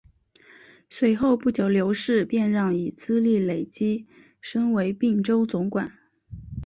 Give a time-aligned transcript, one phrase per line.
[0.89, 4.07] 随后不久刘世让便以资历累积
[4.41, 5.91] 升为并州总管。